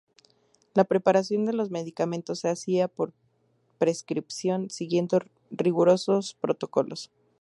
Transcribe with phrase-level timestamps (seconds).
[0.73, 3.13] La preparación de los medicamentos se hacía por
[3.77, 5.19] prescripción, siguiendo
[5.51, 7.11] rigurosos protocolos.